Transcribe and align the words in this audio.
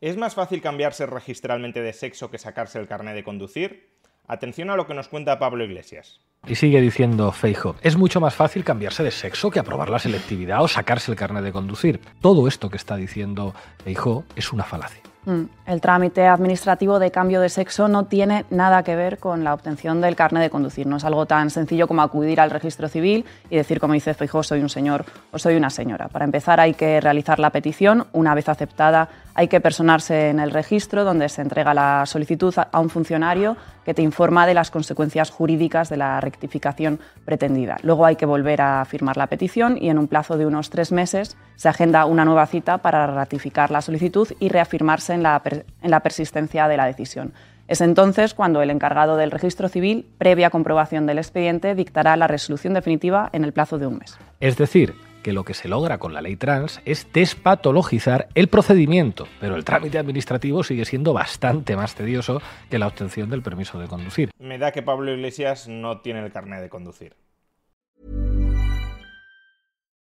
¿Es 0.00 0.18
más 0.18 0.34
fácil 0.34 0.60
cambiarse 0.60 1.06
registralmente 1.06 1.80
de 1.80 1.94
sexo 1.94 2.30
que 2.30 2.36
sacarse 2.36 2.78
el 2.78 2.86
carnet 2.86 3.14
de 3.14 3.24
conducir? 3.24 3.96
Atención 4.28 4.68
a 4.68 4.76
lo 4.76 4.86
que 4.86 4.92
nos 4.92 5.08
cuenta 5.08 5.38
Pablo 5.38 5.64
Iglesias. 5.64 6.20
Y 6.46 6.56
sigue 6.56 6.82
diciendo 6.82 7.32
Feijo, 7.32 7.76
es 7.80 7.96
mucho 7.96 8.20
más 8.20 8.34
fácil 8.34 8.62
cambiarse 8.62 9.02
de 9.02 9.10
sexo 9.10 9.50
que 9.50 9.58
aprobar 9.58 9.88
la 9.88 9.98
selectividad 9.98 10.62
o 10.62 10.68
sacarse 10.68 11.10
el 11.10 11.16
carnet 11.16 11.44
de 11.44 11.52
conducir. 11.52 12.00
Todo 12.20 12.46
esto 12.46 12.68
que 12.68 12.76
está 12.76 12.96
diciendo 12.96 13.54
Feijo 13.82 14.24
es 14.36 14.52
una 14.52 14.64
falacia. 14.64 15.00
Mm, 15.24 15.44
el 15.66 15.80
trámite 15.80 16.26
administrativo 16.26 16.98
de 16.98 17.10
cambio 17.10 17.40
de 17.40 17.48
sexo 17.48 17.88
no 17.88 18.04
tiene 18.04 18.44
nada 18.50 18.84
que 18.84 18.94
ver 18.94 19.18
con 19.18 19.44
la 19.44 19.54
obtención 19.54 20.02
del 20.02 20.14
carnet 20.14 20.42
de 20.42 20.50
conducir. 20.50 20.86
No 20.86 20.98
es 20.98 21.04
algo 21.04 21.24
tan 21.24 21.48
sencillo 21.48 21.88
como 21.88 22.02
acudir 22.02 22.38
al 22.38 22.50
registro 22.50 22.88
civil 22.88 23.24
y 23.48 23.56
decir, 23.56 23.80
como 23.80 23.94
dice 23.94 24.12
Feijóo, 24.12 24.42
soy 24.42 24.60
un 24.60 24.68
señor 24.68 25.06
o 25.32 25.38
soy 25.38 25.56
una 25.56 25.70
señora. 25.70 26.08
Para 26.08 26.26
empezar 26.26 26.60
hay 26.60 26.74
que 26.74 27.00
realizar 27.00 27.40
la 27.40 27.50
petición. 27.50 28.06
Una 28.12 28.34
vez 28.34 28.48
aceptada 28.48 29.08
hay 29.36 29.48
que 29.48 29.60
personarse 29.60 30.30
en 30.30 30.40
el 30.40 30.50
registro 30.50 31.04
donde 31.04 31.28
se 31.28 31.42
entrega 31.42 31.74
la 31.74 32.06
solicitud 32.06 32.54
a 32.56 32.80
un 32.80 32.88
funcionario 32.88 33.56
que 33.84 33.92
te 33.92 34.00
informa 34.00 34.46
de 34.46 34.54
las 34.54 34.70
consecuencias 34.70 35.30
jurídicas 35.30 35.90
de 35.90 35.98
la 35.98 36.20
rectificación 36.22 36.98
pretendida. 37.26 37.76
Luego 37.82 38.06
hay 38.06 38.16
que 38.16 38.24
volver 38.24 38.62
a 38.62 38.82
firmar 38.86 39.18
la 39.18 39.26
petición 39.26 39.76
y 39.78 39.90
en 39.90 39.98
un 39.98 40.08
plazo 40.08 40.38
de 40.38 40.46
unos 40.46 40.70
tres 40.70 40.90
meses 40.90 41.36
se 41.56 41.68
agenda 41.68 42.06
una 42.06 42.24
nueva 42.24 42.46
cita 42.46 42.78
para 42.78 43.06
ratificar 43.06 43.70
la 43.70 43.82
solicitud 43.82 44.26
y 44.40 44.48
reafirmarse 44.48 45.12
en 45.12 45.22
la, 45.22 45.42
en 45.44 45.90
la 45.90 46.00
persistencia 46.00 46.66
de 46.66 46.78
la 46.78 46.86
decisión. 46.86 47.34
Es 47.68 47.82
entonces 47.82 48.32
cuando 48.32 48.62
el 48.62 48.70
encargado 48.70 49.16
del 49.16 49.30
registro 49.30 49.68
civil, 49.68 50.06
previa 50.18 50.50
comprobación 50.50 51.04
del 51.04 51.18
expediente, 51.18 51.74
dictará 51.74 52.16
la 52.16 52.26
resolución 52.26 52.72
definitiva 52.72 53.28
en 53.32 53.44
el 53.44 53.52
plazo 53.52 53.76
de 53.78 53.86
un 53.86 53.98
mes. 53.98 54.16
Es 54.40 54.56
decir, 54.56 54.94
que 55.26 55.32
lo 55.32 55.42
que 55.42 55.54
se 55.54 55.66
logra 55.66 55.98
con 55.98 56.14
la 56.14 56.22
ley 56.22 56.36
trans 56.36 56.80
es 56.84 57.08
despatologizar 57.12 58.28
el 58.36 58.46
procedimiento, 58.46 59.26
pero 59.40 59.56
el 59.56 59.64
trámite 59.64 59.98
administrativo 59.98 60.62
sigue 60.62 60.84
siendo 60.84 61.12
bastante 61.12 61.74
más 61.74 61.96
tedioso 61.96 62.40
que 62.70 62.78
la 62.78 62.86
obtención 62.86 63.28
del 63.28 63.42
permiso 63.42 63.76
de 63.80 63.88
conducir. 63.88 64.30
Me 64.38 64.56
da 64.56 64.70
que 64.70 64.84
Pablo 64.84 65.12
Iglesias 65.12 65.66
no 65.66 66.00
tiene 66.00 66.24
el 66.24 66.30
carnet 66.30 66.60
de 66.60 66.68
conducir. 66.68 67.16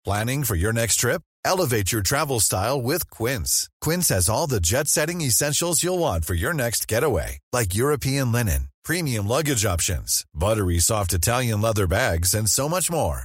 Planning 0.06 0.44
for 0.44 0.56
your 0.56 0.72
next 0.72 0.96
trip? 0.96 1.20
Elevate 1.44 1.92
your 1.92 2.02
travel 2.02 2.40
style 2.40 2.80
with 2.80 3.10
Quince. 3.10 3.68
Quince 3.82 4.08
has 4.08 4.30
all 4.30 4.46
the 4.46 4.58
jet-setting 4.58 5.20
essentials 5.20 5.82
you'll 5.82 5.98
want 5.98 6.24
for 6.24 6.32
your 6.32 6.54
next 6.54 6.88
getaway, 6.88 7.40
like 7.52 7.74
European 7.74 8.32
linen, 8.32 8.68
premium 8.82 9.28
luggage 9.28 9.66
options, 9.66 10.24
buttery 10.32 10.78
soft 10.78 11.12
Italian 11.12 11.60
leather 11.60 11.86
bags, 11.86 12.32
and 12.32 12.48
so 12.48 12.70
much 12.70 12.90
more. 12.90 13.24